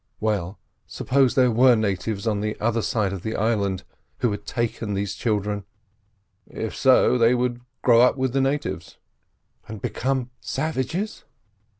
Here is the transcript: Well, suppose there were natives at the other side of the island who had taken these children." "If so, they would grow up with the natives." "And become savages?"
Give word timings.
Well, 0.19 0.57
suppose 0.87 1.35
there 1.35 1.51
were 1.51 1.75
natives 1.75 2.27
at 2.27 2.41
the 2.41 2.59
other 2.59 2.81
side 2.81 3.13
of 3.13 3.21
the 3.21 3.35
island 3.35 3.83
who 4.17 4.31
had 4.31 4.47
taken 4.47 4.95
these 4.95 5.13
children." 5.13 5.63
"If 6.47 6.75
so, 6.75 7.19
they 7.19 7.35
would 7.35 7.61
grow 7.83 8.01
up 8.01 8.17
with 8.17 8.33
the 8.33 8.41
natives." 8.41 8.97
"And 9.67 9.79
become 9.79 10.31
savages?" 10.39 11.23